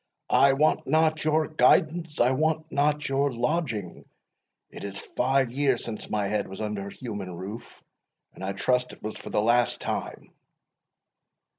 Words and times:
"I 0.33 0.53
want 0.53 0.87
not 0.87 1.23
your 1.23 1.47
guidance 1.47 2.19
I 2.19 2.31
want 2.31 2.71
not 2.71 3.07
your 3.07 3.31
lodging 3.31 4.05
it 4.71 4.83
is 4.83 4.97
five 4.97 5.51
years 5.51 5.83
since 5.83 6.09
my 6.09 6.25
head 6.27 6.47
was 6.47 6.59
under 6.59 6.87
a 6.87 6.91
human 6.91 7.35
roof, 7.35 7.83
and 8.33 8.43
I 8.43 8.53
trust 8.53 8.93
it 8.93 9.03
was 9.03 9.15
for 9.15 9.29
the 9.29 9.39
last 9.43 9.79
time." 9.79 10.33